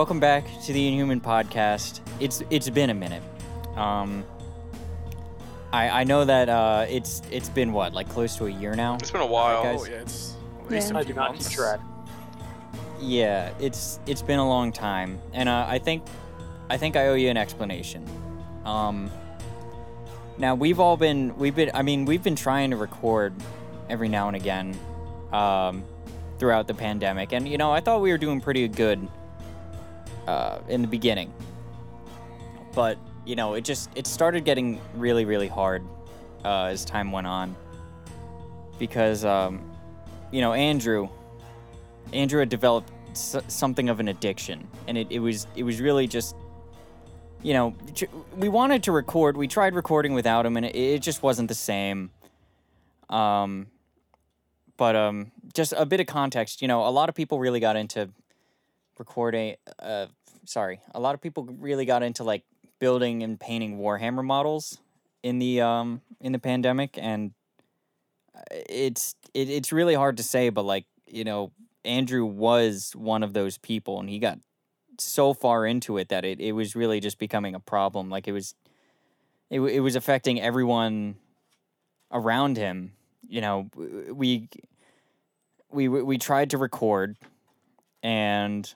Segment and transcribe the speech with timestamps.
[0.00, 0.20] everyone.
[0.20, 2.00] Welcome back to the Inhuman Podcast.
[2.20, 3.22] It's it's been a minute.
[3.76, 4.24] Um,
[5.72, 8.94] I I know that uh, it's it's been what like close to a year now.
[8.96, 9.62] It's been a while.
[9.62, 9.80] guys.
[9.82, 10.70] Oh yeah, it's at Yeah.
[10.70, 11.48] least a I few do not months.
[11.48, 11.80] keep track.
[12.98, 16.02] Yeah, it's it's been a long time, and uh, I think
[16.70, 18.04] I think I owe you an explanation.
[18.64, 19.10] Um,
[20.38, 23.34] now we've all been we've been I mean we've been trying to record
[23.90, 24.78] every now and again
[25.32, 25.84] um,
[26.38, 29.06] throughout the pandemic, and you know I thought we were doing pretty good
[30.26, 31.32] uh, in the beginning,
[32.74, 35.82] but you know it just it started getting really really hard
[36.44, 37.54] uh, as time went on
[38.78, 39.70] because um,
[40.32, 41.08] you know Andrew
[42.12, 46.06] Andrew had developed s- something of an addiction, and it, it was it was really
[46.06, 46.34] just,
[47.42, 47.74] you know,
[48.36, 49.36] we wanted to record.
[49.36, 52.10] We tried recording without him, and it, it just wasn't the same.
[53.08, 53.68] Um,
[54.76, 56.62] but um, just a bit of context.
[56.62, 58.10] You know, a lot of people really got into
[59.00, 59.56] recording.
[59.80, 60.06] Uh,
[60.44, 62.44] sorry, a lot of people really got into like
[62.78, 64.78] building and painting Warhammer models
[65.24, 67.32] in the um in the pandemic, and
[68.36, 71.50] uh, it's it, it's really hard to say, but like you know
[71.84, 74.38] Andrew was one of those people, and he got
[74.98, 78.10] so far into it that it, it was really just becoming a problem.
[78.10, 78.54] Like it was,
[79.48, 81.16] it, it was affecting everyone
[82.12, 82.92] around him.
[83.26, 83.70] You know,
[84.12, 84.48] we
[85.70, 87.16] we we we tried to record,
[88.02, 88.72] and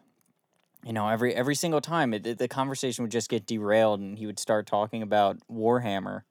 [0.85, 4.19] you know every every single time it, it- the conversation would just get derailed, and
[4.19, 6.23] he would start talking about Warhammer.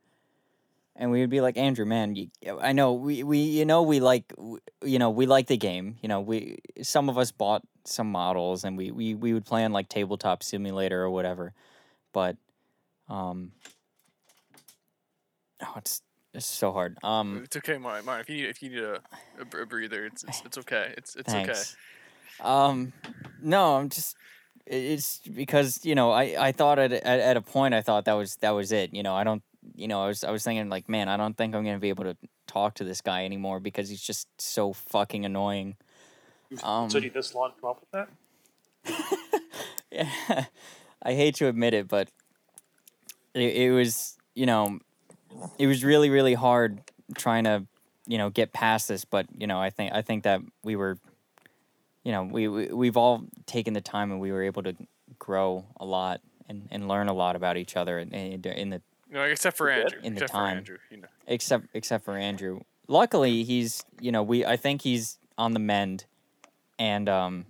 [0.96, 2.30] And we would be like, Andrew, man, you,
[2.62, 5.96] I know we, we, you know, we like, w- you know, we like the game.
[6.04, 9.64] You know, we some of us bought some models, and we we we would play
[9.66, 11.54] on like tabletop simulator or whatever.
[12.14, 12.38] But,
[13.10, 13.54] um,
[15.64, 16.04] oh, it's
[16.36, 16.98] it's so hard.
[17.04, 18.06] Um, It's okay, Mark.
[18.06, 19.02] Mark, if you need if you need a,
[19.42, 20.94] a, breather, it's it's, it's okay.
[20.96, 21.76] It's it's thanks.
[22.40, 22.94] Um,
[23.42, 24.16] no, I'm just.
[24.66, 28.14] It's because you know I, I thought at, at at a point I thought that
[28.14, 28.94] was that was it.
[28.94, 29.44] You know I don't
[29.76, 31.90] you know I was I was thinking like man I don't think I'm gonna be
[31.90, 32.16] able to
[32.48, 35.76] talk to this guy anymore because he's just so fucking annoying.
[36.64, 38.10] Um, so you this long come up with that?
[39.92, 40.46] Yeah,
[41.04, 42.10] I hate to admit it, but
[43.36, 44.80] it, it was you know,
[45.60, 46.82] it was really really hard
[47.16, 47.66] trying to
[48.08, 49.06] you know get past this.
[49.06, 50.98] But you know, I think I think that we were,
[52.04, 54.76] you know, we, we we've all taken the time and we were able to
[55.20, 58.82] grow a lot and, and learn a lot about each other in, in, in the
[59.10, 60.00] You know, except for Andrew.
[60.04, 60.56] In the except time.
[60.56, 61.08] for Andrew, you know.
[61.28, 62.62] except except for Andrew.
[62.88, 66.06] Luckily, he's you know we I think he's on the mend,
[66.78, 67.46] and um,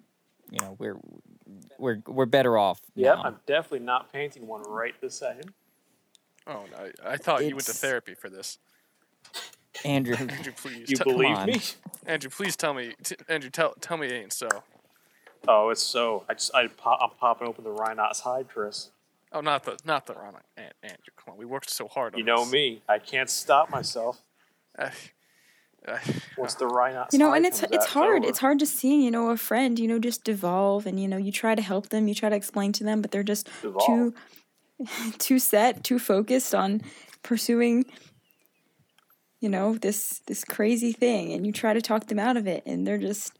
[0.52, 0.97] you know we're
[1.80, 2.81] we're we're better off.
[2.96, 3.24] Yep, now.
[3.24, 5.52] I'm definitely not painting one right this second.
[6.46, 8.59] Oh no, I, I thought you went to therapy for this.
[9.85, 10.16] Andrew.
[10.19, 10.89] Andrew, please.
[10.89, 11.61] You te- come believe me?
[12.05, 12.94] Andrew, please tell me.
[13.03, 14.47] T- Andrew, tell tell me it ain't so.
[15.47, 16.23] Oh, it's so.
[16.29, 18.89] I just I pop, I'm popping open the Rhinox hide, Chris.
[19.31, 20.35] Oh, not the not the Ron.
[20.57, 21.38] An- Andrew, come on.
[21.38, 22.53] We worked so hard on You know this.
[22.53, 22.81] me.
[22.88, 24.21] I can't stop myself
[24.77, 24.89] Uh,
[25.88, 25.97] uh,
[26.38, 27.13] once the Rhinox.
[27.13, 28.19] You know, and it's it's hard.
[28.19, 28.29] over.
[28.29, 31.17] It's hard to see, you know, a friend, you know, just devolve and you know,
[31.17, 33.85] you try to help them, you try to explain to them, but they're just Devolve.
[33.85, 34.13] too
[35.17, 36.81] too set, too focused on
[37.21, 37.85] pursuing
[39.44, 42.64] you know, this this crazy thing and you try to talk them out of it
[42.66, 43.34] and they're just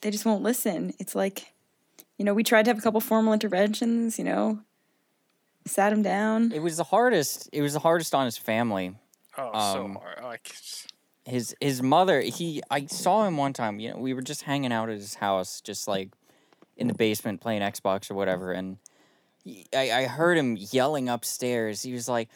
[0.00, 0.94] they just won't listen.
[0.98, 1.52] It's like
[2.18, 4.60] you know, we tried to have a couple formal interventions, you know,
[5.66, 6.50] sat them down.
[6.52, 7.50] it was the hardest.
[7.52, 8.96] It was the hardest on his family.
[9.36, 10.18] oh, so Um, hard.
[10.22, 10.38] Oh, I
[11.26, 12.22] His his mother.
[12.22, 13.78] He I saw him one time.
[13.80, 16.08] You know, we were just hanging out at his house, just like
[16.78, 18.78] in the basement playing Xbox or whatever, and
[19.44, 21.82] he, I I heard him yelling upstairs.
[21.82, 22.30] He was like.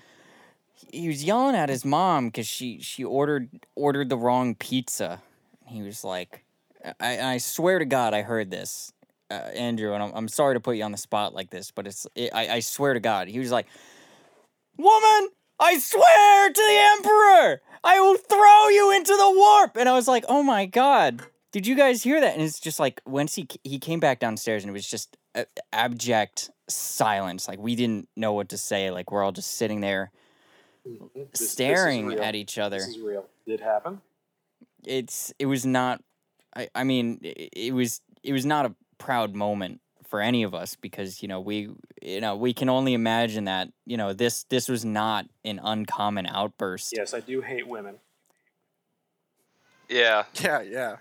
[0.92, 5.20] He was yelling at his mom because she she ordered ordered the wrong pizza.
[5.66, 6.44] He was like,
[7.00, 8.92] I I swear to God I heard this,
[9.30, 11.86] uh, Andrew, and I'm, I'm sorry to put you on the spot like this, but
[11.86, 13.66] it's it, I I swear to God he was like,
[14.76, 19.76] woman, I swear to the emperor, I will throw you into the warp.
[19.76, 21.22] And I was like, oh my God,
[21.52, 22.34] did you guys hear that?
[22.34, 25.16] And it's just like once he he came back downstairs and it was just
[25.72, 27.48] abject silence.
[27.48, 28.90] Like we didn't know what to say.
[28.90, 30.10] Like we're all just sitting there
[31.14, 32.22] This- this staring real.
[32.22, 32.78] at each other.
[32.78, 33.26] This is real.
[33.46, 34.00] Did happen?
[34.84, 36.02] It's it was not.
[36.56, 40.54] I I mean it, it was it was not a proud moment for any of
[40.54, 41.68] us because you know we
[42.02, 46.26] you know we can only imagine that you know this this was not an uncommon
[46.26, 47.96] outburst Yes, I do hate women.
[49.88, 50.24] Yeah.
[50.34, 50.96] yeah, yeah.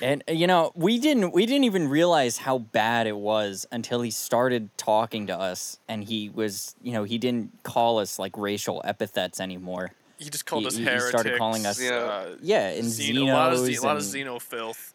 [0.00, 4.02] And uh, you know we didn't we didn't even realize how bad it was until
[4.02, 8.36] he started talking to us and he was you know he didn't call us like
[8.36, 11.08] racial epithets anymore He just called He- us he heretics.
[11.08, 11.90] started calling us- Yeah.
[11.96, 14.94] uh, yeah and xeno, a lot of, xenos ze- a lot of and- xeno filth.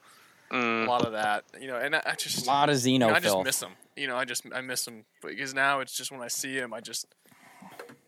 [0.49, 1.45] a Mm, lot of that.
[1.61, 3.61] You know, and I, I A just a lot of you know, I just miss
[3.63, 3.71] him.
[3.95, 6.73] You know, I just I miss him because now it's just when I see him,
[6.73, 7.05] I just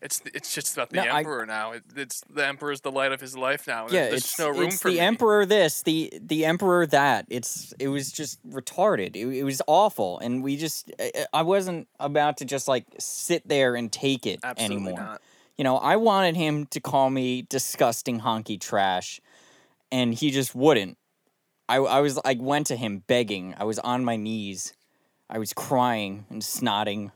[0.04, 1.72] it's it's just about the No, I- emperor now.
[1.72, 3.86] It, it's the emperor's the light of his life now.
[3.88, 5.00] yeah, there's it's, no room it's for the me.
[5.00, 7.26] emperor this, the the emperor that.
[7.30, 9.16] It's it was just retarded.
[9.16, 13.48] It, it was awful, and we just I- I wasn't about to just like sit
[13.48, 15.00] there and take it Absolutely anymore.
[15.00, 15.22] not.
[15.56, 19.20] You know, I wanted him to call me disgusting honky trash,
[19.90, 20.98] and he just wouldn't.
[21.68, 23.54] I I was I went to him begging.
[23.56, 24.74] I was on my knees.
[25.30, 27.10] I was crying and snotting.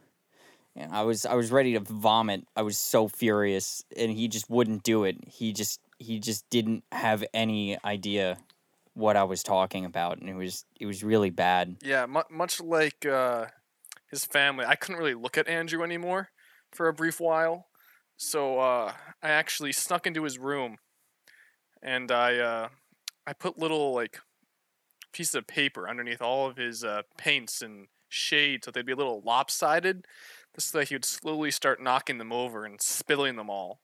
[0.91, 2.47] I was I was ready to vomit.
[2.57, 5.17] I was so furious, and he just wouldn't do it.
[5.27, 8.39] He just he just didn't have any idea
[8.95, 11.77] what I was talking about, and it was it was really bad.
[11.83, 13.47] Yeah, mu- much like uh,
[14.11, 16.31] his family, I couldn't really look at Andrew anymore
[16.73, 17.67] for a brief while.
[18.17, 18.93] So uh,
[19.23, 20.79] I actually snuck into his room,
[21.83, 22.69] and I uh,
[23.27, 24.21] I put little like
[25.13, 28.97] pieces of paper underneath all of his uh, paints and shades, so they'd be a
[28.97, 30.07] little lopsided,
[30.59, 33.81] just so that he would slowly start knocking them over and spilling them all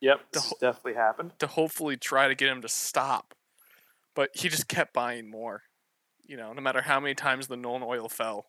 [0.00, 1.32] Yep, The this has definitely happened.
[1.38, 3.34] to hopefully try to get him to stop.
[4.16, 5.62] But he just kept buying more.
[6.26, 8.46] You know, no matter how many times the Nuln Oil fell.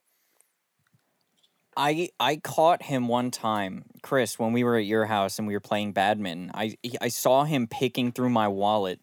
[1.78, 5.54] I I caught him one time, Chris, when we were at your house and we
[5.54, 6.50] were playing badminton.
[6.56, 9.00] I he- I saw him picking through my wallet,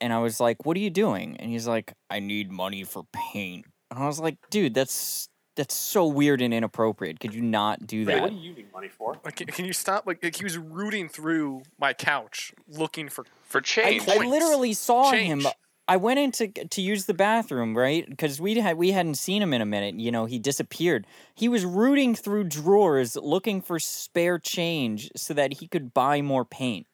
[0.00, 3.04] and I was like, "What are you doing?" And he's like, "I need money for
[3.12, 7.20] paint." And I was like, "Dude, that's that's so weird and inappropriate.
[7.20, 9.18] Could you not do Wait, that?" what do you need money for?
[9.24, 10.06] Like, can, can you stop?
[10.06, 13.24] Like, like, he was rooting through my couch looking for.
[13.42, 14.02] for change.
[14.02, 14.30] I Points.
[14.30, 15.46] literally saw him.
[15.88, 18.08] I went in to, to use the bathroom, right?
[18.08, 20.00] Because we had we hadn't seen him in a minute.
[20.00, 21.06] You know, he disappeared.
[21.34, 26.44] He was rooting through drawers looking for spare change so that he could buy more
[26.44, 26.86] paint.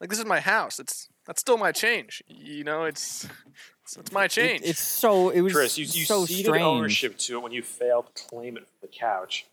[0.00, 0.80] Like, this is my house.
[0.80, 2.22] It's that's still my change.
[2.26, 3.28] You know, it's
[3.96, 4.60] it's, it's my It- change.
[4.64, 6.62] it's so it was Chris, you, you so ceded strange.
[6.64, 9.46] ownership to it when you failed to claim it from the couch.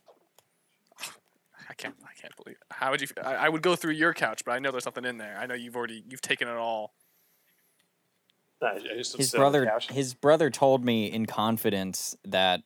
[1.68, 1.94] I can't.
[2.04, 2.56] I can't believe.
[2.70, 3.06] How would you?
[3.22, 5.38] I, I would go through your couch, but I know there's nothing in there.
[5.40, 6.94] I know you've already you've taken it all.
[8.60, 12.60] No, His sit on the brother his brother told me in confidence that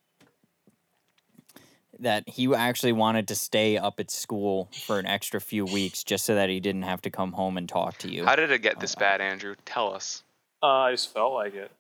[2.01, 6.25] that he actually wanted to stay up at school for an extra few weeks just
[6.25, 8.25] so that he didn't have to come home and talk to you.
[8.25, 9.55] How did it get this uh, bad, Andrew?
[9.65, 10.25] Tell us.
[10.65, 11.71] Uh, I just felt like it.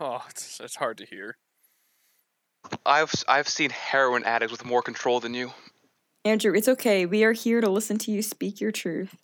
[0.00, 1.36] Oh, it's it's hard to hear.
[2.84, 5.52] I've I've seen heroin addicts with more control than you.
[6.24, 7.06] Andrew, it's okay.
[7.06, 9.14] We are here to listen to you speak your truth.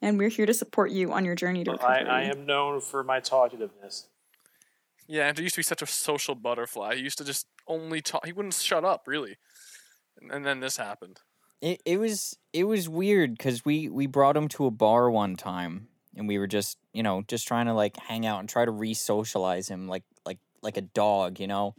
[0.00, 2.08] And we're here to support you on your journey to I, recovery.
[2.08, 4.04] I am known for my talkativeness.
[5.08, 6.94] Yeah, Andrew used to be such a social butterfly.
[6.94, 8.24] He used to just only talk.
[8.24, 9.38] He wouldn't shut up, really.
[10.20, 11.18] And, and then this happened.
[11.60, 15.34] It it was it was weird because we we brought him to a bar one
[15.34, 15.88] time
[16.20, 18.70] and we were just you know just trying to like hang out and try to
[18.70, 21.74] re-socialize him like like like a dog you know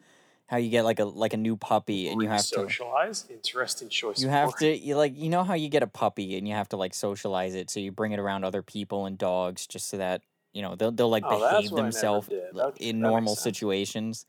[0.47, 3.25] how you get like a like a new puppy and you have to socialize.
[3.29, 4.21] Interesting choice.
[4.21, 6.67] you have to you like you know how you get a puppy and you have
[6.67, 9.95] to like socialize it so you bring it around other people and dogs just so
[9.95, 12.49] that you know they'll they'll like Oh, behave what I never themselves did.
[12.81, 14.25] in that normal situations.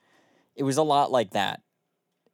[0.55, 1.61] It was a lot like that.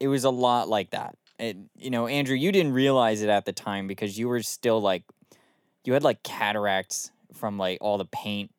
[0.00, 1.16] It was a lot like that.
[1.38, 4.80] And you know, Andrew, you didn't realize it at the time because you were still
[4.82, 5.04] like
[5.85, 8.50] you had like cataracts from like all the paint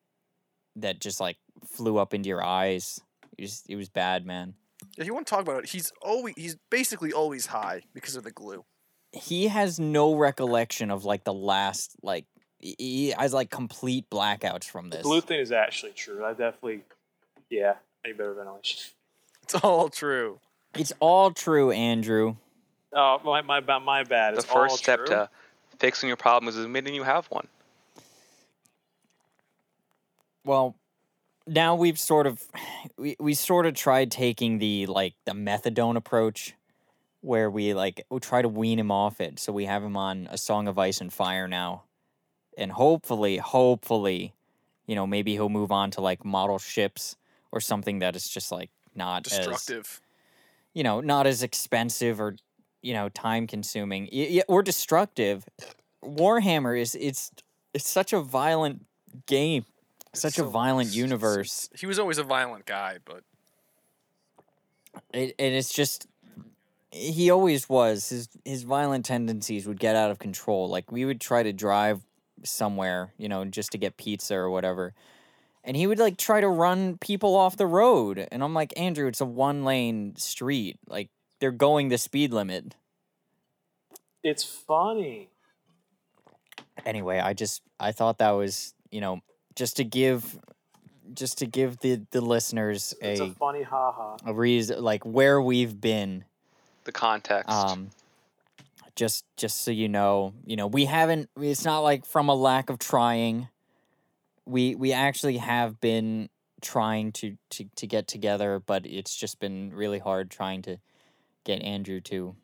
[0.75, 1.37] that just like
[1.75, 2.99] flew up into your eyes.
[3.37, 4.53] It was it was bad, man.
[4.97, 5.69] Yeah, he won't talk about it.
[5.69, 8.63] He's always he's basically always high because of the glue.
[9.11, 12.25] He has no recollection of like the last like
[12.59, 15.03] he- he has like complete blackouts from The this.
[15.05, 16.23] glue thing is actually true.
[16.25, 16.83] I definitely,
[17.49, 18.91] yeah, need better ventilation.
[19.43, 20.39] It's all true.
[20.75, 22.35] It's all true, Andrew.
[22.93, 24.35] Oh, my my ba- my bad.
[24.35, 25.07] The first all step true.
[25.07, 25.29] to
[25.79, 27.47] fixing your problem is admitting you have one.
[30.49, 30.75] Well
[31.45, 32.43] now we've sort of
[32.97, 36.55] we, we sort of tried taking the like the methadone approach
[37.21, 39.37] where we like we try to wean him off it.
[39.39, 41.83] So we have him on a song of ice and fire now.
[42.57, 44.33] And hopefully hopefully
[44.87, 47.15] you know maybe he'll move on to like model ships
[47.51, 50.01] or something that is just like not as Destructive.
[50.73, 52.35] you know not as expensive or
[52.81, 55.45] you know time consuming y- y- or destructive.
[56.03, 57.31] Warhammer is it's
[57.75, 58.87] it's such a violent
[59.27, 59.65] game
[60.13, 61.69] such a violent s- s- universe.
[61.77, 63.23] He was always a violent guy, but
[65.13, 66.07] it, and it's just
[66.91, 68.09] he always was.
[68.09, 70.69] His his violent tendencies would get out of control.
[70.69, 72.01] Like we would try to drive
[72.43, 74.93] somewhere you know just to get pizza or whatever.
[75.63, 78.27] And he would like try to run people off the road.
[78.31, 80.79] And i'm like andrew it's a one lane street.
[80.87, 82.75] Like they're going the speed limit.
[84.23, 85.29] It's funny.
[86.85, 89.19] anyway i just i thought that was you know
[89.59, 90.39] just to give
[91.13, 94.15] just to give the the listeners It's a a funny haha.
[94.25, 96.23] a reason like where we've been
[96.85, 97.49] The context.
[97.49, 97.89] um
[98.95, 102.69] just just so you know you know we haven't it's not like from a lack
[102.69, 103.49] of trying
[104.45, 106.29] we we actually have been
[106.61, 110.77] trying to to to get together but it's just been really hard trying to
[111.43, 112.35] get andrew to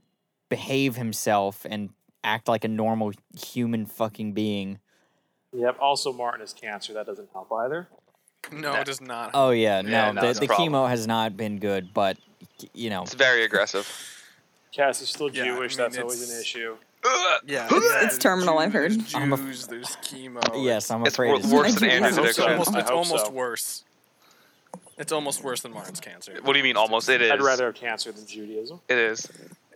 [0.49, 1.89] behave himself and
[2.23, 4.79] act like a normal human fucking being
[5.55, 5.77] Yep.
[5.79, 6.93] Also, Martin has cancer.
[6.93, 7.87] That doesn't help either.
[8.51, 8.81] No, Nah.
[8.81, 9.31] it does not.
[9.33, 10.73] oh yeah no, Yeah, no, the, it's a the problem.
[10.73, 12.15] chemo has not been good but
[12.75, 13.87] you know it's very aggressive.
[14.71, 15.71] Cassie's still Yeah, I Jewish.
[15.77, 16.77] mean, that's always an issue.
[17.45, 18.91] Yeah, It's- yeah, it's terminal, I've heard.
[18.91, 20.41] There's I'm a- Jews, there's chemo.
[20.63, 22.01] yes i'm It's afraid wor- it's worse than Jews.
[22.03, 22.43] Andrew's I It's so.
[22.43, 22.51] addiction.
[22.51, 23.31] almost, I it's hope almost so.
[23.31, 23.83] worse.
[24.97, 26.37] It's almost worse than Martin's cancer.
[26.43, 27.09] What do you mean almost?
[27.09, 27.31] It is.
[27.31, 28.79] I'd rather have cancer than Judaism.
[28.87, 29.27] It is.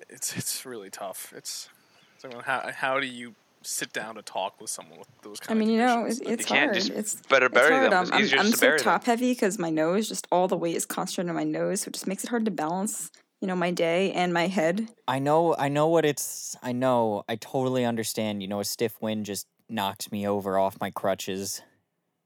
[0.09, 1.33] It's it's really tough.
[1.35, 1.69] It's,
[2.15, 5.51] it's like, how how do you sit down to talk with someone with those kind.
[5.51, 6.21] Of I mean, of you know, conditions?
[6.21, 6.73] it's, it's can't hard.
[6.75, 7.91] just It's Better it's bury hard.
[7.91, 8.03] them.
[8.03, 8.83] It's I'm, easier I'm just to so bury them.
[8.85, 11.89] top heavy because my nose, just all the weight is concentrated on my nose, so
[11.89, 13.11] it just makes it hard to balance,
[13.41, 14.89] you know, my day and my head.
[15.07, 16.55] I know, I know what it's.
[16.63, 18.41] I know, I totally understand.
[18.41, 21.61] You know, a stiff wind just knocks me over off my crutches,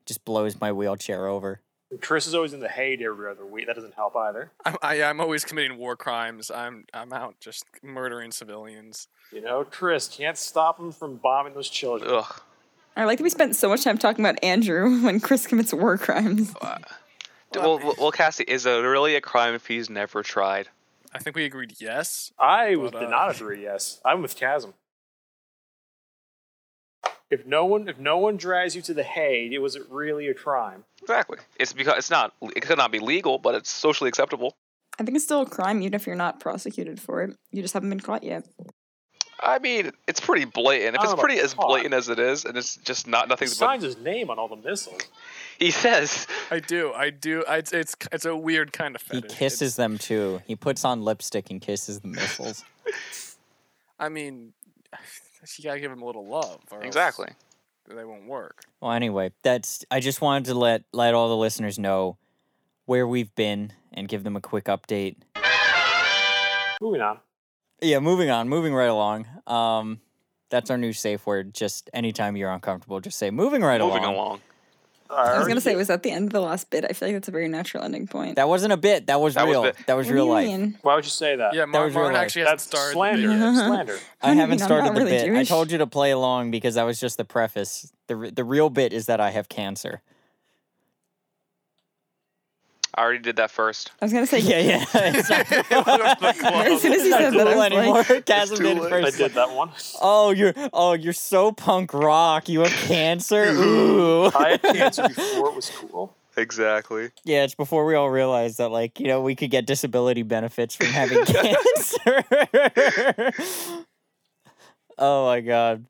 [0.06, 1.62] just blows my wheelchair over.
[1.94, 3.68] And Chris is always in the Hague every other week.
[3.68, 4.52] That doesn't help either.
[4.66, 6.50] I'm, I, I'm always committing war crimes.
[6.50, 9.08] I'm I'm out just murdering civilians.
[9.32, 12.10] You know, Chris can't stop him from bombing those children.
[12.12, 12.42] Ugh.
[12.96, 16.00] I like that we spent so much time talking about Andrew when Chris commits war
[16.00, 16.52] crimes.
[17.52, 20.70] D- Well, well, well, Cassie, is it really a crime if he's never tried?
[21.14, 22.32] I think we agreed yes.
[22.40, 23.62] I was, But, did uh, not agree.
[23.62, 24.74] Yes, I'm with Chasm.
[27.30, 30.28] If no one, if no one drags you to the Hague, it was it really
[30.28, 30.84] a crime?
[31.02, 31.38] Exactly.
[31.60, 32.34] It's because it's not.
[32.56, 34.56] It could not be legal, but it's socially acceptable.
[35.00, 37.36] I think it's still a crime even if you're not prosecuted for it.
[37.52, 38.46] You just haven't been caught yet.
[39.42, 40.96] I mean, it's pretty blatant.
[40.96, 41.68] If it's pretty as caught.
[41.68, 43.48] blatant as it is, and it's just not nothing.
[43.48, 45.02] He nothing's but signs his name on all the missiles.
[45.60, 46.28] he says.
[46.52, 46.94] I do.
[46.94, 47.44] I do.
[47.50, 50.42] I, it's it's it's a weird kind of He kisses It's- them too.
[50.46, 52.64] He puts on lipstick and kisses the missiles.
[54.00, 54.54] I mean,
[55.58, 56.60] you gotta give them a little love.
[56.72, 57.30] Or Exactly.
[57.88, 58.64] They won't work.
[58.80, 59.84] Well, anyway, that's.
[59.92, 62.18] I just wanted to let let all the listeners know
[62.86, 65.18] where we've been and give them a quick update.
[66.82, 67.20] Moving on.
[67.82, 69.26] Yeah, moving on, moving right along.
[69.48, 70.00] Um,
[70.50, 71.54] that's our new safe word.
[71.54, 74.42] Just anytime you're uncomfortable, just say "moving right Moving along." along.
[75.16, 76.84] I was gonna say, it was that the end of the last bit?
[76.84, 78.36] I feel like that's a very natural ending point.
[78.36, 79.08] That wasn't a bit.
[79.08, 79.64] That was That was real.
[79.64, 79.78] bit.
[79.88, 80.48] that was what real do you life.
[80.48, 80.78] mean?
[80.82, 81.54] Why would you say that?
[81.54, 82.26] Yeah, Mar- was real Martin life.
[82.26, 82.92] actually That's hasn't uh-huh.
[82.92, 82.94] started.
[82.94, 83.28] slander.
[83.28, 83.68] The video.
[83.68, 84.00] Slander.
[84.22, 84.52] I What haven't mean?
[84.62, 85.24] I'm started not the really bit.
[85.24, 85.50] I Jewish.
[85.50, 87.92] told you to play along because that was just the preface.
[88.08, 90.02] The re- the real bit is that I have cancer.
[92.96, 93.92] I already did that first.
[94.02, 94.86] I was gonna say, Yeah, yeah.
[94.94, 95.52] It's not,
[96.68, 97.96] as soon as he it's said that, I was anymore.
[98.08, 99.06] like, Chasm too did it late.
[99.06, 99.72] I did that one.
[100.02, 102.48] Oh, you're oh you're so punk rock.
[102.50, 103.46] You have cancer.
[103.50, 104.26] Ooh.
[104.26, 106.16] I had cancer before it was cool.
[106.38, 107.12] Exactly.
[107.26, 110.76] Yeah, it's before we all realized that like you know we could get disability benefits
[110.76, 112.24] from having cancer.
[114.98, 115.86] oh my god.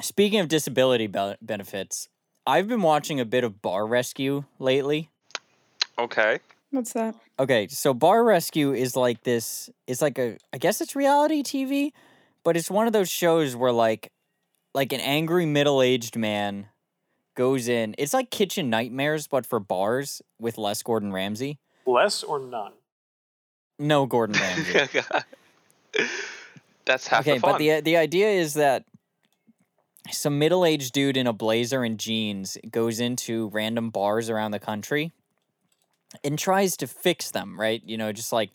[0.00, 2.08] Speaking of disability be- benefits,
[2.46, 5.10] I've been watching a bit of Bar Rescue lately.
[5.98, 6.40] Okay.
[6.70, 9.70] "What's that?" Okay, so Bar Rescue is like this.
[9.86, 10.36] It's like a.
[10.52, 11.92] I guess it's reality TV,
[12.44, 14.10] but it's one of those shows where like,
[14.74, 16.66] like an angry middle-aged man
[17.34, 17.94] goes in.
[17.98, 21.58] It's like Kitchen Nightmares, but for bars with less Gordon Ramsay.
[21.86, 22.72] Less or none?
[23.78, 24.88] No Gordon Ramsay.
[26.84, 27.54] That's half okay, the fun.
[27.54, 28.84] Okay, but the the idea is that
[30.10, 35.12] some middle-aged dude in a blazer and jeans goes into random bars around the country
[36.24, 37.82] and tries to fix them, right?
[37.84, 38.50] You know, just like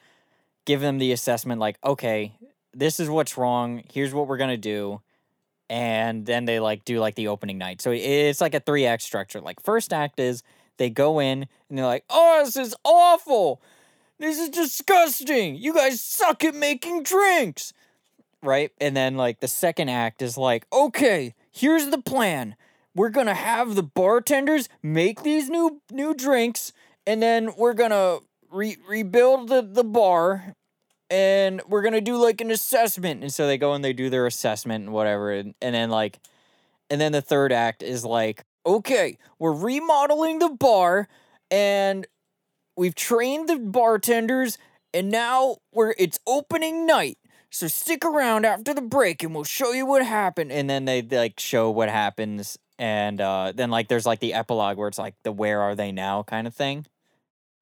[0.65, 2.33] give them the assessment like, "Okay,
[2.73, 3.83] this is what's wrong.
[3.91, 5.01] Here's what we're going to do."
[5.69, 7.81] And then they like do like the opening night.
[7.81, 9.39] So it's like a 3 act structure.
[9.41, 10.43] Like first act is
[10.77, 13.61] they go in and they're like, "Oh, this is awful.
[14.19, 15.55] This is disgusting.
[15.55, 17.73] You guys suck at making drinks."
[18.43, 18.71] right?
[18.79, 22.55] And then like the second act is like, okay, here's the plan.
[22.95, 26.73] We're gonna have the bartenders make these new new drinks,
[27.05, 28.19] and then we're gonna
[28.51, 30.55] re- rebuild the, the bar,
[31.09, 33.21] and we're gonna do like an assessment.
[33.21, 36.19] And so they go and they do their assessment and whatever, and, and then like,
[36.89, 41.07] and then the third act is like, okay, we're remodeling the bar,
[41.49, 42.05] and
[42.75, 44.57] we've trained the bartenders,
[44.93, 47.17] and now we're it's opening night.
[47.53, 50.53] So stick around after the break and we'll show you what happened.
[50.53, 52.57] And then they, like show what happens.
[52.79, 55.91] And uh, then like there's like the epilogue where it's like the where are they
[55.91, 56.85] now kind of thing.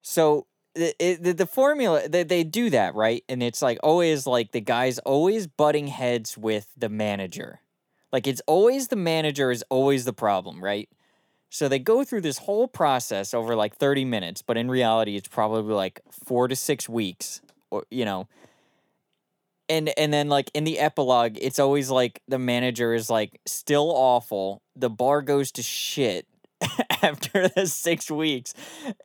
[0.02, 4.52] So it, the, the formula they, they do that right, and it's like always like
[4.52, 7.60] the guys always butting heads with the manager.
[8.12, 10.88] Like it's always the manager is always the problem, right?
[11.50, 15.28] So they go through this whole process over like 30 minutes, but in reality, it's
[15.28, 17.40] probably like four to six weeks,
[17.70, 18.28] or you know.
[19.68, 23.90] And and then like in the epilogue, it's always like the manager is like still
[23.90, 24.62] awful.
[24.76, 26.26] The bar goes to shit
[27.02, 28.54] after the six weeks,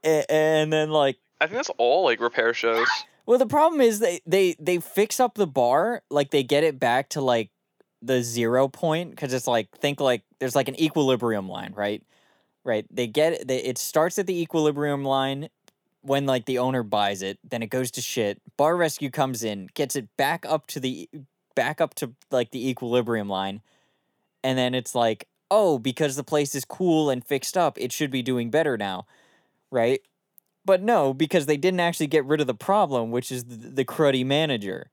[0.04, 2.88] and then like I think that's all like repair shows.
[3.26, 6.80] well, the problem is they they they fix up the bar, like they get it
[6.80, 7.50] back to like
[8.02, 12.04] the zero point because it's like think like there's like an equilibrium line, right?
[12.64, 12.86] Right.
[12.90, 13.48] They get it.
[13.48, 15.50] They, it starts at the equilibrium line
[16.06, 18.42] when like the owner buys it, then it goes to shit.
[18.58, 21.10] Bar rescue comes in, gets it back up to the
[21.56, 23.62] back up to like the equilibrium line,
[24.44, 28.12] and then it's like, oh, because the place is cool and fixed up, it should
[28.12, 29.06] be doing better now,
[29.72, 30.02] right?
[30.66, 33.86] But no, because they didn't actually get rid of the problem, which is the, the
[33.86, 34.90] cruddy manager.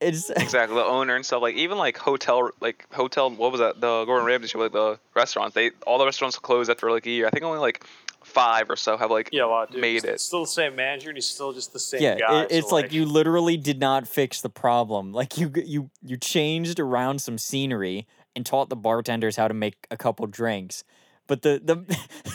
[0.00, 1.42] It's Exactly, the owner and stuff.
[1.42, 3.30] Like even like hotel, like hotel.
[3.30, 3.80] What was that?
[3.80, 5.54] The Gordon Ramsay show, like the restaurants.
[5.54, 7.26] They all the restaurants closed after like a year.
[7.26, 7.84] I think only like
[8.22, 10.20] five or so have like Yeah, well, dude, made it.
[10.20, 12.42] Still the same manager, and he's still just the same yeah, guy.
[12.42, 15.12] it- it's so, like, you literally did not fix the problem.
[15.12, 19.86] Like you you you changed around some scenery and taught the bartenders how to make
[19.90, 20.84] a couple drinks.
[21.30, 21.76] But the the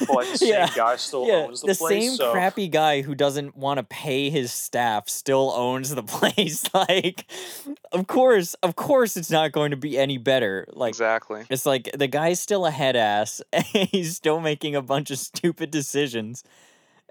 [0.07, 1.77] well, the same yeah, guy still yeah, owns the, place.
[1.79, 2.03] the place.
[2.03, 6.63] same so crappy guy who doesn't want to pay his staff still owns the place.
[6.73, 7.29] like,
[7.91, 10.65] of course, of course, it's not going to be any better.
[10.71, 11.43] Like, exactly.
[11.49, 13.41] it's like the guy's still a head ass.
[13.65, 16.45] He's still making a bunch of stupid decisions.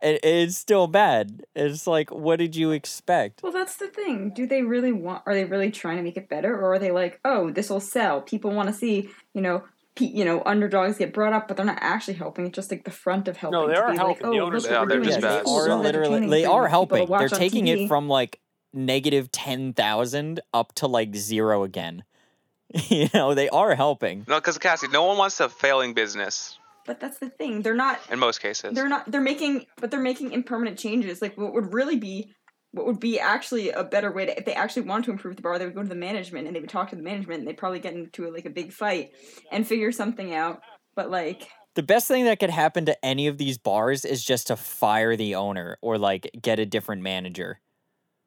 [0.04, 1.44] And it's still bad.
[1.56, 3.42] It's like, what did you expect?
[3.42, 4.32] Well, that's the thing.
[4.34, 5.22] Do they really want?
[5.24, 7.80] Are they really trying to make it better, or are they like, oh, this will
[7.80, 8.20] sell?
[8.20, 9.64] People want to see, you know,
[9.96, 12.44] pe- you know, underdogs get brought up, but they're not actually helping.
[12.44, 13.58] It's just like the front of helping.
[13.58, 14.06] No, they are helping.
[14.06, 15.40] Like, The oh, owners look are- what they're just bad.
[15.40, 16.98] It's They so are literally they are helping.
[16.98, 18.40] They're watch on taking it from like
[18.74, 22.04] negative 10,000 up to like zero again.
[22.88, 24.26] you know, they are helping.
[24.28, 27.62] No, because Cassie, no one wants a failing business But that's the thing.
[27.62, 27.98] They're not.
[28.10, 28.74] in most cases.
[28.74, 29.10] They're not.
[29.10, 31.22] They're making, but they're making impermanent changes.
[31.22, 32.32] Like what would really be,
[32.72, 35.42] what would be actually a better way to, if they actually wanted to improve the
[35.42, 37.40] bar, they would go to the management and they would talk to the management.
[37.40, 39.10] and They'd probably get into like a big fight
[39.50, 40.60] and figure something out.
[40.96, 44.46] But like, The best thing that could happen to any of these bars is just
[44.48, 47.60] to fire the owner or like get a different manager.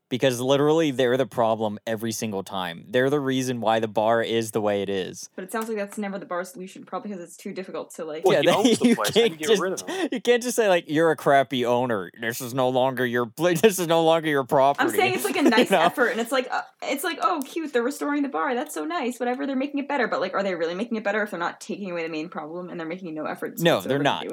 [0.10, 2.86] Because literally they're the problem every single time.
[2.88, 5.30] They're the reason why the bar is the way it is.
[5.36, 6.84] but it sounds like that's never the bar's solution.
[6.86, 8.26] Probably because it's too difficult to like.
[8.26, 9.10] Well, he they- you place.
[9.10, 10.10] How do you can't just, rid of him?
[10.12, 12.10] You can't just say like you're a crappy owner.
[12.22, 14.88] This is no longer your pla- this is no longer your property.
[14.88, 15.82] I'm saying it's like a You nice know?
[15.82, 18.56] effort, and it's like uh, it's like oh cute, they're restoring the bar.
[18.56, 19.20] That's so nice.
[19.20, 20.08] Whatever, they're making it better.
[20.08, 22.30] But like, are they really making it better if they're not taking away the main
[22.30, 23.62] problem and they're making no efforts?
[23.62, 24.26] No, they're not.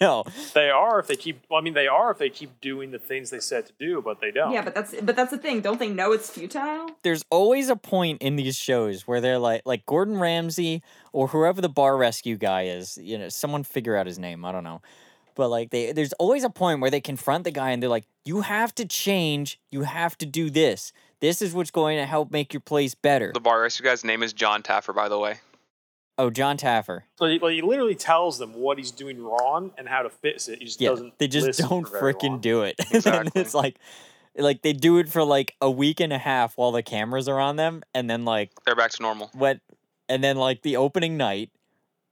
[0.00, 0.24] no.
[0.54, 1.40] They are if they keep.
[1.50, 4.00] Well, I mean, they are if they keep doing the things they said to do,
[4.02, 4.52] but they don't.
[4.52, 5.60] Yeah, but that's but that's the thing.
[5.60, 6.90] Don't they know it's futile?
[7.02, 11.60] there's always a point in these shows where they're like like Gordon Ramsay or whoever
[11.60, 14.82] the bar rescue guy is, you know, someone figure out his name, I don't know.
[15.34, 18.06] But like they there's always a point where they confront the guy and they're like,
[18.24, 19.60] "You have to change.
[19.70, 20.92] You have to do this.
[21.20, 24.22] This is what's going to help make your place better." the bar rescue guy's name
[24.22, 25.40] is John Taffer, by the way.
[26.18, 27.02] Oh, John Taffer.
[27.18, 30.48] So he, well, he literally tells them what he's doing wrong and how to fix
[30.48, 30.60] it.
[30.60, 31.18] He just Yeah, doesn't.
[31.18, 32.76] they just don't for freaking do it.
[33.06, 33.78] and it's like
[34.38, 37.40] like they do it for like a week and a half while the cameras are
[37.40, 39.30] on them and then like They're back to normal.
[39.34, 39.60] what
[40.08, 41.50] and then like the opening night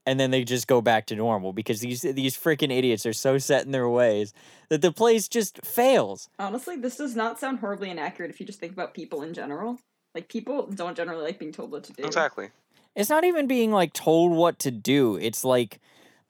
[0.07, 3.39] and then they just go back to normal because these these freaking idiots are so
[3.39, 4.33] set in their ways
[4.69, 6.29] that the place just fails.
[6.39, 9.79] Honestly, this does not sound horribly inaccurate if you just think about people in general.
[10.15, 12.05] Like people don't generally like being told what to do.
[12.05, 12.51] Exactly.
[12.95, 15.17] It's not even being like told what to do.
[15.17, 15.81] It's like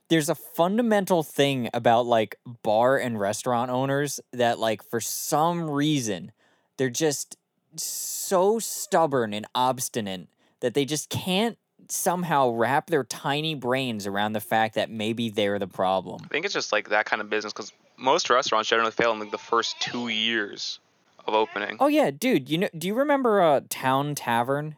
[0.08, 6.32] there's a fundamental thing about like bar and restaurant owners that like for some reason
[6.76, 7.36] they're just
[7.76, 10.28] so stubborn and obstinate
[10.60, 15.58] that they just can't somehow wrap their tiny brains around the fact that maybe they're
[15.58, 16.20] the problem.
[16.24, 19.18] I think it's just like that kind of business because most restaurants generally fail in
[19.18, 20.78] like the first two years
[21.26, 21.76] of opening.
[21.80, 24.76] Oh yeah, dude, you know do you remember uh Town Tavern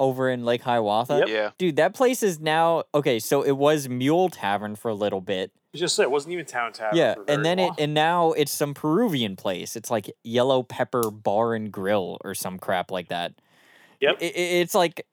[0.00, 1.18] over in Lake Hiawatha?
[1.20, 1.28] Yep.
[1.28, 1.50] Yeah.
[1.58, 5.50] Dude, that place is now okay, so it was Mule Tavern for a little bit.
[5.72, 6.96] You just said it wasn't even Town Tavern.
[6.96, 7.74] yeah, for and then long.
[7.78, 9.74] it and now it's some Peruvian place.
[9.76, 13.34] It's like Yellow Pepper Bar and Grill or some crap like that.
[14.00, 14.18] Yep.
[14.20, 15.04] I- I- it's like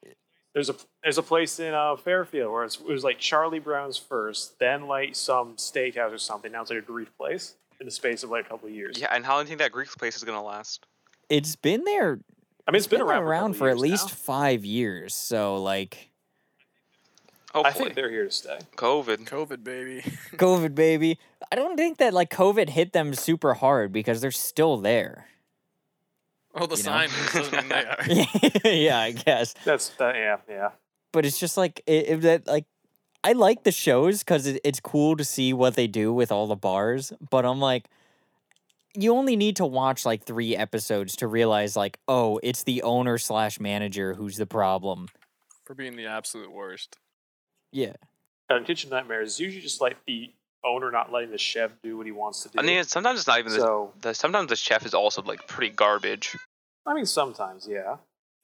[0.54, 3.98] There's a there's a place in uh, Fairfield where it's, it was like Charlie Brown's
[3.98, 6.52] first, then like some steakhouse or something.
[6.52, 8.98] Now it's like a Greek place in the space of like a couple of years.
[9.00, 10.86] Yeah, and how long do you think that Greek place is gonna last?
[11.30, 12.20] it's been there
[12.68, 15.16] I mean it's been, around, around for, at least years 5 years.
[15.16, 16.10] So like
[17.54, 17.62] now.
[17.62, 17.86] I Hopefully.
[17.86, 18.60] think they're here to stay.
[18.78, 19.26] COVID.
[19.26, 20.02] COVID baby.
[20.38, 21.20] COVID baby.
[21.52, 25.26] I don't think that like COVID hit them super hard because they're still there.
[26.56, 26.90] Oh, the You know?
[26.92, 28.70] sign doesn't mean they are.
[28.72, 29.54] yeah, I guess.
[29.66, 30.16] That's that.
[30.16, 30.70] Yeah, yeah.
[31.12, 32.66] but it's just like it, it- that like
[33.24, 36.48] I like the shows because it, it's cool to see what they do with all
[36.48, 37.86] the bars, but I'm like,
[38.96, 43.18] you only need to watch like three episodes to realize like, oh, it's the owner
[43.18, 45.08] slash manager who's the problem.
[45.66, 46.98] For being the absolute worst.
[47.72, 47.94] Yeah.
[48.50, 50.32] And Kitchen Nightmares is usually just like the
[50.64, 52.60] owner not letting the chef do what he wants to do.
[52.60, 54.14] I mean, sometimes it's not even so the, the.
[54.14, 56.36] Sometimes the chef is also like pretty garbage.
[56.86, 57.98] I mean, sometimes, yeah.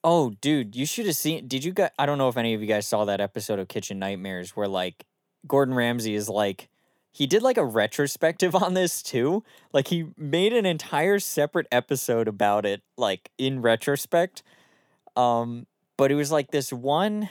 [0.03, 1.47] Oh, dude, you should have seen.
[1.47, 1.89] Did you guys?
[1.99, 4.67] I don't know if any of you guys saw that episode of Kitchen Nightmares where
[4.67, 5.03] like
[5.45, 6.69] Gordon Ramsay is like,
[7.17, 9.43] he did like a retrospective on this too.
[9.73, 14.43] Like he made an entire separate episode about it, like in retrospect.
[15.15, 15.65] Um,
[15.97, 17.27] but it was like this one.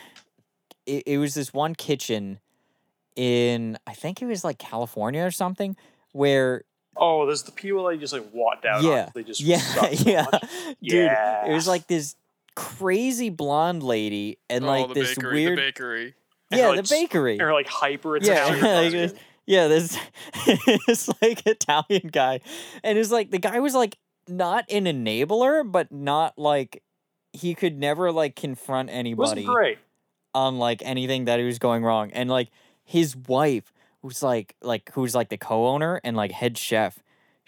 [0.86, 2.40] It, it was this one kitchen
[3.14, 5.76] in I think it was like California or something
[6.12, 6.64] where
[6.96, 9.12] Oh, there's the people that you just like walked out yeah on.
[9.14, 10.42] They just yeah suck so yeah much.
[10.82, 11.10] dude
[11.46, 12.16] it was like this
[12.54, 16.14] crazy blonde lady and oh, like the this bakery, weird the bakery.
[16.50, 18.62] Yeah her, the like, s- bakery Or like hyper Yeah, Italian.
[18.82, 19.14] like this-
[19.46, 19.98] yeah this
[20.86, 22.40] this like Italian guy
[22.82, 26.82] and it's like the guy was like not an enabler but not like
[27.32, 29.78] he could never like confront anybody wasn't great.
[30.34, 32.50] on like anything that he was going wrong and like
[32.84, 36.98] his wife was like like who's like the co-owner and like head chef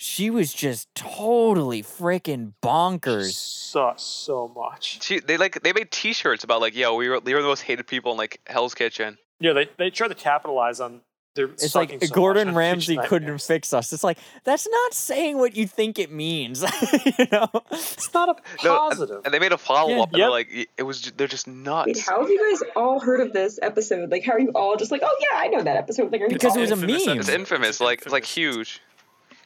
[0.00, 5.02] she was just totally freaking bonkers Sucks so much.
[5.02, 7.60] She, they like they made T-shirts about like, yo, we were we were the most
[7.60, 9.18] hated people in like Hell's Kitchen.
[9.40, 11.00] Yeah, they they tried to capitalize on their.
[11.46, 13.46] It's like so gordon much ramsay couldn't Nightmares.
[13.46, 16.62] fix us it's like that's not saying what you think it means
[17.18, 19.20] you know It's not a No, and- positive.
[19.24, 20.02] And they made a follow Yeah.
[20.02, 20.24] up, and Yep.
[20.24, 21.86] they're like, it was ju- they're just nuts.
[21.86, 24.10] Wait, how have you guys all heard of this episode?
[24.10, 26.10] Like, how are you all just like, oh yeah, I know that episode?
[26.12, 27.18] Like, Because it was a Infamous meme.
[27.18, 27.40] It's episode.
[27.40, 28.56] infamous, like it's like infamous.
[28.56, 28.82] huge.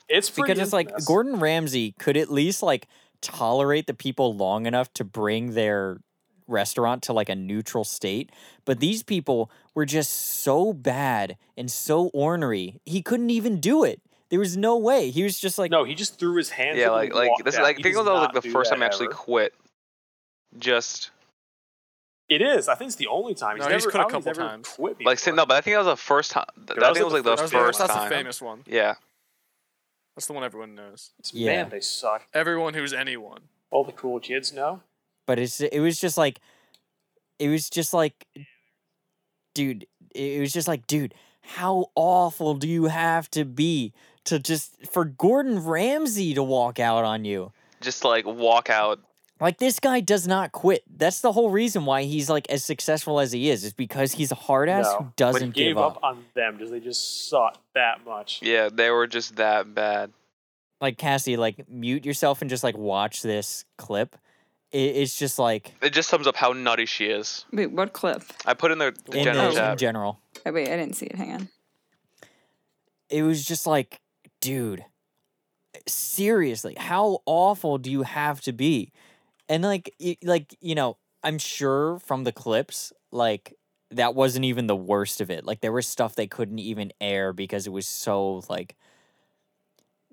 [0.09, 0.91] it's pretty because it's like.
[1.05, 2.89] Gordon Ramsay could at least like
[3.21, 5.99] tolerate the people long enough to bring their
[6.49, 8.31] restaurant to like a neutral state,
[8.65, 10.11] but these people were just
[10.43, 12.81] so bad and so ornery.
[12.85, 14.01] He couldn't even do it.
[14.31, 15.11] There was no way.
[15.11, 16.79] He was just like no, he just threw his hands.
[16.79, 17.65] Yeah, like like this is out.
[17.65, 19.15] like I think does that was like the first time I actually ever.
[19.15, 19.55] quit.
[20.59, 21.11] Just
[22.29, 22.69] It is.
[22.69, 23.75] I think it's the only time he's No, never.
[23.77, 24.69] he's quit a don't he's couple times.
[24.69, 25.35] Quit like before.
[25.35, 26.45] no, but I think that was the first time.
[26.57, 28.09] That, that I was think was like like the the That first the, that's the
[28.09, 28.63] famous one.
[28.67, 28.95] Yeah,
[30.17, 31.11] That's the one everyone knows.
[31.19, 31.57] It's- Yeah.
[31.57, 32.27] Man, they suck.
[32.33, 33.41] Everyone who's anyone.
[33.71, 34.81] All the cool kids know.
[35.27, 36.41] But it's it was just like
[37.39, 38.27] it was just like
[39.55, 43.93] dude it was just like dude how awful do you have to be
[44.25, 49.01] to just for Gordon Ramsay to walk out on you just like walk out.
[49.41, 53.19] like this guy does not quit that's the whole reason why he's like as successful
[53.19, 55.79] as he is is because he's a hard ass no, who doesn't he gave give
[55.79, 55.99] up.
[56.03, 58.41] on them because they just suck that much.
[58.43, 60.13] Yeah, they were just that bad.
[60.81, 64.21] like Cassie like mute yourself and just like watch this clip it,
[64.73, 67.45] it's just like It just sums up how nutty she is.
[67.53, 68.23] Wait, what clip?
[68.47, 69.73] I put in the, the in, general the, chat.
[69.73, 71.15] in general Oh, wait, I didn't see it.
[71.15, 71.49] Hang on.
[73.09, 74.01] it was just like,
[74.41, 74.85] dude,
[75.87, 78.93] seriously, how awful do you have to be?
[79.49, 83.55] And like, y- like you know, I'm sure from the clips, like
[83.91, 85.45] that wasn't even the worst of it.
[85.45, 88.75] Like there was stuff they couldn't even air because it was so like,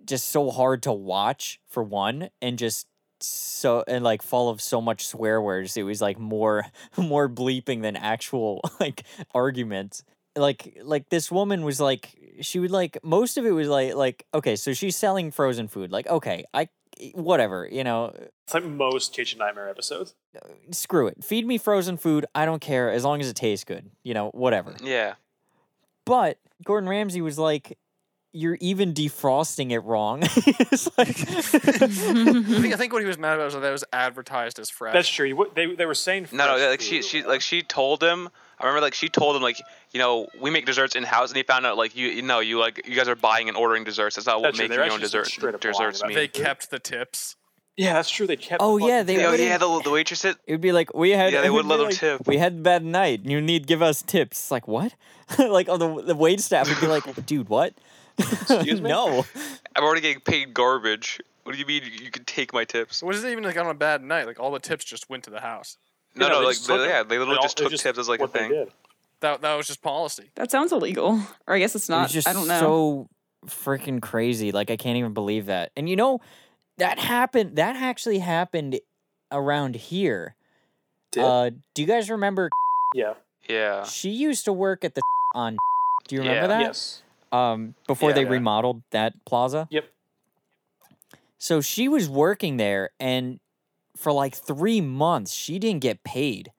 [0.03, 2.87] just so hard to watch for one, and just
[3.21, 5.77] so and like full of so much swear words.
[5.77, 6.65] It was like more
[6.97, 9.03] more bleeping than actual like
[9.33, 10.03] arguments
[10.35, 14.25] like like this woman was like she would like most of it was like like
[14.33, 16.69] okay so she's selling frozen food like okay i
[17.13, 18.13] whatever you know
[18.45, 20.15] It's like most Kitchen Nightmare episodes.
[20.35, 23.65] Uh, screw it feed me frozen food i don't care as long as it tastes
[23.65, 25.15] good you know whatever Yeah,
[26.05, 27.77] but gordon ramsay was like
[28.31, 33.35] you're even defrosting it wrong it's like I think, I think what he was mad
[33.35, 34.93] about was that it was advertised as fresh.
[34.93, 35.25] That's true.
[35.25, 38.29] You They they were saying no, no, fresh like she, she, like she told him.
[38.59, 39.57] I remember, like she told him, like
[39.91, 42.39] you know, we make desserts in house, and he found out, like you, you know,
[42.39, 44.17] you like you guys are buying and ordering desserts.
[44.17, 46.03] That's not what That's true, making they're your own actually dessert straight up lying desserts
[46.03, 46.15] mean.
[46.15, 47.37] they kept the tips.
[47.77, 48.27] Yeah, that's true.
[48.27, 48.61] They kept.
[48.61, 49.25] Oh, the yeah, they tip.
[49.25, 50.25] Oh yeah, the the waitress.
[50.25, 51.31] It, It would be like we had.
[51.31, 52.27] Yeah, they would wouldn't let them like, tip.
[52.27, 53.21] We had a bad night.
[53.23, 54.51] You need to give us tips.
[54.51, 54.93] Like what?
[55.39, 57.73] like oh, the the wait staff would be like, dude, what?
[58.19, 58.89] Excuse me?
[58.89, 59.25] no.
[59.75, 61.19] I'm already getting paid garbage.
[61.43, 62.97] What do you mean you, you can take my tips?
[62.97, 64.27] So what is it even like on a bad night?
[64.27, 65.77] Like all the tips just went to the house.
[66.15, 68.07] No, Yeah, no, they like they, yeah, they literally all- just took was tips as
[68.09, 68.49] like a what they thing.
[68.51, 68.71] did.
[69.21, 70.29] That that was just policy.
[70.35, 71.21] That sounds illegal.
[71.47, 72.09] Or I guess it's It was not.
[72.09, 72.59] just I don't know.
[72.59, 73.09] so
[73.47, 74.51] freaking crazy.
[74.51, 75.71] Like I can't even believe that.
[75.75, 76.19] And you know,
[76.77, 77.55] that happened.
[77.57, 78.79] That actually happened
[79.31, 80.35] around here.
[81.11, 81.23] Did?
[81.23, 82.49] Uh, do you guys remember?
[82.93, 83.13] Yeah.
[83.49, 83.83] Yeah.
[83.83, 85.01] She used to work at the
[85.35, 85.57] on.
[86.07, 86.47] Do you remember Yeah.
[86.47, 86.61] that?
[86.61, 87.01] Yes.
[87.31, 88.15] Um, before Yeah.
[88.15, 88.29] they Yeah.
[88.29, 89.67] remodeled that plaza.
[89.69, 89.85] Yep.
[91.37, 93.39] So she was working there, and
[93.95, 96.51] for like three months, she didn't get paid.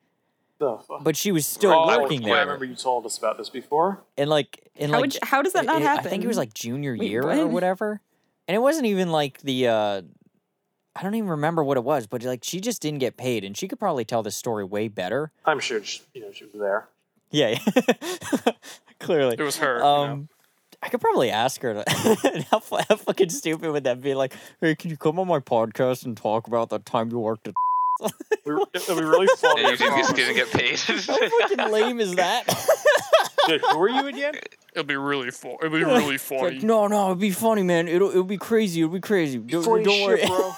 [0.59, 1.03] The fuck?
[1.03, 2.37] but she was still Oh, working yeah, there.
[2.37, 4.03] I remember you told us about this before.
[4.15, 6.37] and like and How like you- how does that not it- I think it was
[6.37, 7.99] like junior Wait, year or whatever.
[8.47, 10.01] And it wasn't even like the uh
[10.95, 13.57] I don't even remember what it was, but like she just didn't get paid and
[13.57, 15.31] she could probably tell the story way better.
[15.45, 16.87] I'm sure she, you know she was there.
[17.31, 17.57] Yeah.
[18.99, 19.35] Clearly.
[19.39, 19.79] It was her.
[19.79, 20.27] you Um know.
[20.83, 21.83] I could probably ask her to
[22.51, 24.13] how, how fucking stupid would that be?
[24.15, 27.47] Like, hey, can you come on my podcast and talk about the time you worked
[27.47, 27.53] at
[28.45, 29.59] We were- It'll be really fun.
[29.59, 30.79] And I you just didn't get paid.
[30.79, 32.45] How fucking lame is that?
[33.47, 34.35] Dude, who are you again?
[34.73, 35.57] It'll be really fun.
[35.61, 36.55] It'll be really funny.
[36.55, 37.87] like, no, no, it'd be funny, man.
[37.87, 38.81] It'll it'll be crazy.
[38.81, 39.37] It'll be crazy.
[39.37, 40.25] Don't, don't shit, worry.
[40.25, 40.53] bro.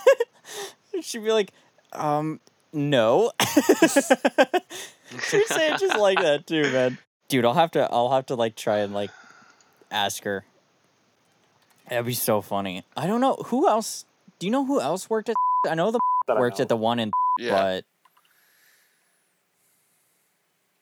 [1.02, 1.52] She'd be like,
[1.94, 2.40] um,
[2.72, 3.32] no.
[5.30, 6.98] She'd say it just like that too, man.
[7.28, 9.10] Dude, I'll have to I'll have to like try and like
[9.94, 10.46] ask her.
[11.90, 12.84] That'd be so funny.
[12.98, 14.06] I don't know who else.
[14.40, 15.36] Do you know who else worked at?
[15.70, 16.64] I know the That worked know.
[16.64, 17.52] at the one in, Yeah.
[17.52, 17.86] but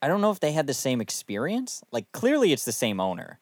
[0.02, 1.84] I don't know if they had the same experience.
[1.92, 3.40] Like clearly, it's the same owner,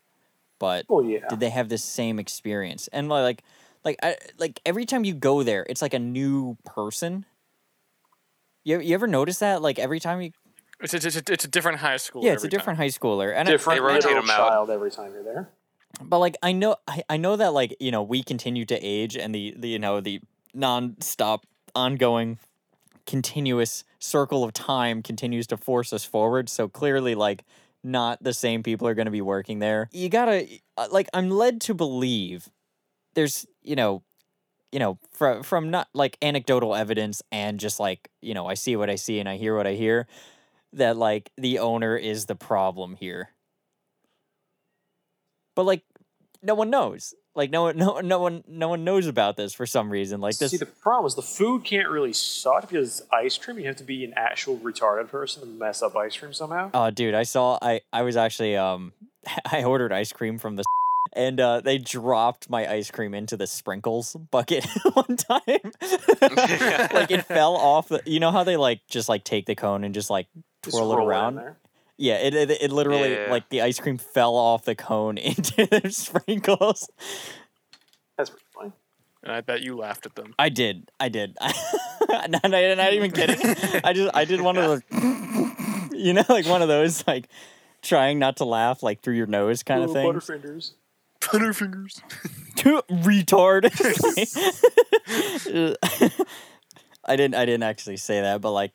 [0.60, 1.28] but Well, yeah.
[1.30, 2.88] did they have the same experience?
[2.92, 3.44] And like,
[3.86, 7.26] like, I, like every time you go there, it's like a new person.
[8.66, 9.62] You you ever notice that?
[9.62, 10.32] Like every time you,
[10.82, 12.24] It's, it's, it's, it's a different high school.
[12.24, 12.60] yeah, it's a every time.
[12.60, 14.50] different high schooler, and I- Different They rotate little 'em out.
[14.50, 15.50] child every time you're there.
[16.02, 19.16] But like I know I, I know that like you know we continue to age
[19.18, 20.22] and the, the you know the
[20.54, 22.40] non-stop ongoing
[23.06, 27.44] continuous circle of time continues to force us forward so clearly like
[27.84, 29.90] not the same people are going to be working there.
[29.92, 32.50] You gotta uh, like i'm led to believe
[33.14, 34.04] there's you know
[34.72, 38.76] you know from from not like anecdotal evidence and just like you know i see
[38.76, 40.08] what i see and i hear what i hear
[40.74, 43.30] that like the owner is the problem here.
[45.56, 45.84] But like
[46.42, 49.66] no one knows like no one no, no one no one knows about this for
[49.66, 53.38] some reason like this See, the problem is the food can't really suck because ice
[53.38, 53.58] cream.
[53.60, 56.70] You have to be an actual retarded person to mess up ice cream somehow.
[56.74, 57.58] Oh, dude, I saw.
[57.62, 58.94] I I was actually um,
[59.52, 60.64] I ordered ice cream from the,
[61.14, 65.42] and uh, they dropped my ice cream into the sprinkles bucket one time.
[66.92, 67.88] like it fell off.
[67.88, 70.28] The, you know how they like just like take the cone and just like
[70.64, 71.56] Just twirl it roll in around.
[72.00, 72.20] There.
[72.20, 73.28] Yeah, it, it it literally Yeah.
[73.30, 76.90] like the ice cream fell off the cone into the sprinkles.
[78.18, 78.72] That's pretty funny.
[79.24, 80.34] And I bet you laughed at them.
[80.40, 80.90] I did.
[81.00, 81.36] I did.
[82.10, 83.38] not, not, not even kidding.
[83.84, 84.82] I just I did one of those.
[85.94, 87.28] You know, like one of those like
[87.82, 90.40] trying not to laugh like through your nose kind of Little thing.
[90.42, 90.72] Butterfingers.
[91.20, 92.02] Butterfingers.
[93.04, 93.66] retard.
[97.06, 97.36] I didn't.
[97.36, 98.72] I didn't actually say that, but like,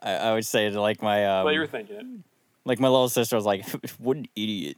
[0.00, 2.06] I, I would say to like my um, But you were thinking it.
[2.64, 3.66] Like my little sister was like,
[3.98, 4.76] "What an idiot!"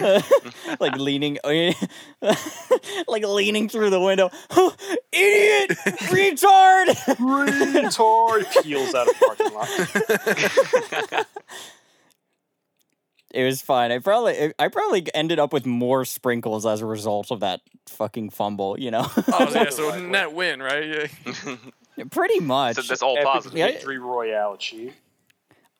[0.80, 4.30] like leaning, like leaning through the window.
[5.12, 5.70] idiot,
[6.10, 6.86] retard.
[7.16, 11.26] Retard peels out of parking lot.
[13.34, 13.90] It was fine.
[13.92, 18.28] I probably, I probably ended up with more sprinkles as a result of that fucking
[18.30, 18.78] fumble.
[18.78, 21.08] You know, Oh yeah, so net win, right?
[21.96, 22.06] Yeah.
[22.10, 22.76] pretty much.
[22.76, 23.58] So that's all Epic positive.
[23.58, 23.68] Yeah.
[23.68, 24.96] victory royale achieved.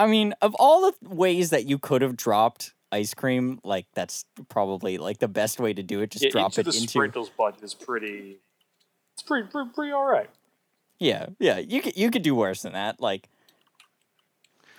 [0.03, 4.25] I mean, of all the ways that you could have dropped ice cream, like that's
[4.49, 6.11] probably like the best way to do it.
[6.11, 6.89] Just Yeah, drop into it the into.
[6.89, 8.39] sprinkles bucket is pretty.
[9.15, 10.29] It's pretty pretty, pretty all right.
[10.99, 11.59] Yeah, yeah.
[11.59, 13.01] You could you could do worse than that.
[13.01, 13.29] Like,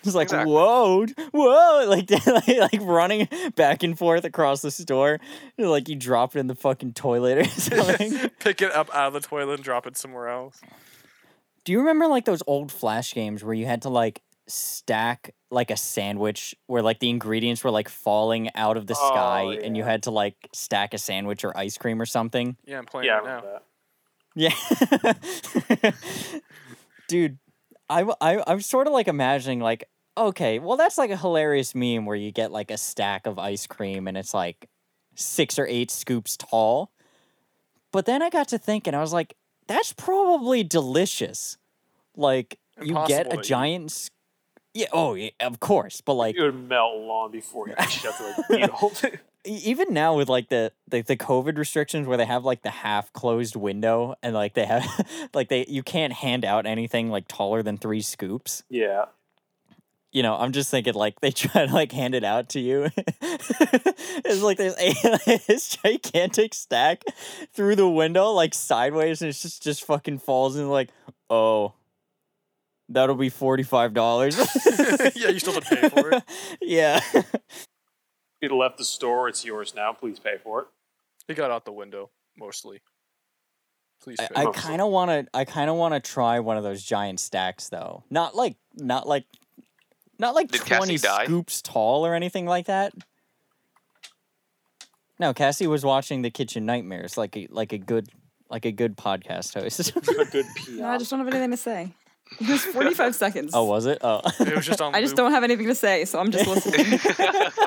[0.04, 0.52] it's like Exactly.
[0.54, 5.20] whoa, whoa, like like, like running back and forth across the store,
[5.58, 8.30] like you drop it in the fucking toilet or something.
[8.40, 10.60] Pick it up out of the toilet and drop it somewhere else.
[11.64, 15.72] do you remember like those old flash games where you had to like stack like
[15.72, 19.78] a sandwich where like the ingredients were like falling out of the Oh, sky and
[19.78, 22.58] you had to like stack a sandwich or ice cream or something?
[22.66, 23.36] Yeah, I'm playing Yeah, right now.
[23.36, 23.64] remember that.
[24.36, 25.92] Yeah.
[27.08, 27.38] Dude,
[27.90, 29.84] I'm sort of like imagining, like,
[30.18, 33.68] okay, well, that's like a hilarious meme where you get like a stack of ice
[33.68, 34.68] cream and it's like
[35.16, 36.92] six or eight scoops tall.
[37.92, 39.36] But then I got to thinking, I was like,
[39.68, 41.58] that's probably delicious.
[42.16, 43.44] Like, you get a to eat.
[43.44, 44.10] giant.
[44.74, 46.02] Yeah, oh, yeah, of course.
[46.02, 49.20] But like, It would melt long before you actually have to like eat whole thing.
[49.46, 53.12] even now with like the, the the covid restrictions where they have like the half
[53.14, 54.86] closed window and like they have
[55.34, 59.06] like they you can't hand out anything like taller than three scoops Yeah.
[60.14, 62.90] you know i'm just thinking like they try to like hand it out to you
[63.22, 67.04] it's like there's a this gigantic stack
[67.54, 70.90] through the window like sideways and it's just just fucking falls and like
[71.30, 71.74] oh
[72.90, 76.24] that'll be $45 yeah, you still have to pay for it.
[76.62, 77.00] yeah
[78.42, 79.30] It left the store.
[79.30, 79.94] It's yours now.
[79.94, 80.68] Please pay for it.
[81.30, 82.82] It got out the window mostly.
[84.02, 84.18] Please.
[84.20, 84.48] I.
[84.48, 85.28] I kind of want to.
[85.34, 88.04] I kind of want to try one of those giant stacks, though.
[88.10, 89.24] Not like, not like,
[90.20, 91.24] not like Did Cassie twenty die?
[91.24, 92.94] scoops tall or anything like that.
[95.20, 98.10] No, Cassie was watching the Kitchen Nightmares like a like a good
[98.50, 99.80] like a good podcast host.
[99.96, 100.72] a good PR.
[100.72, 101.94] No, I just don't have anything to say.
[102.40, 103.52] It was 45 seconds.
[103.54, 104.00] oh, was it?
[104.02, 104.96] Oh, it was just on.
[104.96, 105.18] I just loop.
[105.18, 107.00] don't have anything to say, so I'm just listening.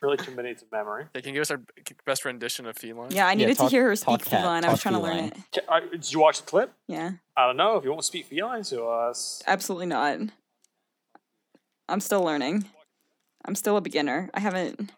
[0.00, 1.06] really committed to memory.
[1.12, 1.60] Hey, can you give us our
[2.04, 3.10] best rendition of feline?
[3.10, 4.64] yeah, I needed talk- to hear her talk speak cat, feline.
[4.64, 5.32] I was talk trying to learn feline.
[5.54, 5.66] it.
[5.66, 6.72] Ca- uh, Did you watch the clip?
[6.86, 9.42] Yeah, I don't know if you won't speak feline to us.
[9.46, 10.18] absolutely not.
[11.88, 12.66] I'm still learning.
[13.44, 14.30] I'm still a beginner.
[14.34, 14.90] I haven't.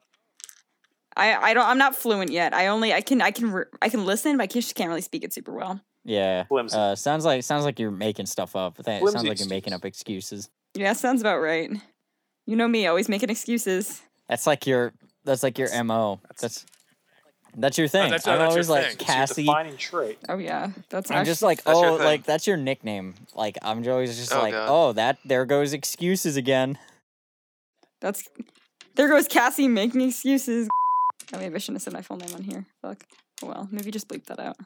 [1.16, 1.66] I I don't.
[1.66, 2.53] I'm not fluent yet.
[2.55, 5.01] I only I can I can re- I can listen, but I just can't really
[5.03, 5.81] speak it super well.
[6.09, 6.44] Yeah.
[6.44, 6.77] Flimsy.
[6.77, 8.79] Uh, sounds like sounds like you're making stuff up.
[8.81, 10.49] It sounds Flimsy like you're making up excuses.
[10.75, 11.71] Yeah, sounds about right.
[12.47, 14.01] You know me, always making excuses.
[14.29, 14.92] That's like your
[15.25, 16.21] that's like your mo.
[16.40, 16.64] That's
[17.57, 18.11] that's your thing.
[18.11, 18.92] that's- I'm that's your always like thing.
[18.92, 19.42] It's your Cassie.
[19.44, 20.18] defining trait.
[20.29, 22.05] Oh yeah, that's I'm actually, just like, oh, thing.
[22.07, 23.14] like that's your nickname.
[23.35, 24.66] Like I'm always just Oh, like, God.
[24.71, 26.79] oh, that there goes excuses again.
[28.01, 28.29] that's.
[28.94, 30.68] There goes Cassie making excuses.
[31.33, 32.64] Oh, maybe I shouldn't have said my full name on here.
[32.83, 33.05] Fuck.
[33.42, 34.57] Oh well, maybe just bleep that out.